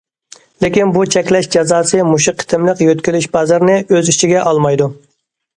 لېكىن 0.63 0.93
بۇ 0.95 1.03
چەكلەش 1.15 1.49
جازاسى 1.57 2.01
مۇشۇ 2.13 2.35
قېتىملىق 2.39 2.83
يۆتكىلىش 2.87 3.29
بازىرىنى 3.37 3.79
ئۆز 3.91 4.11
ئىچىگە 4.15 4.43
ئالمايدۇ. 4.47 4.93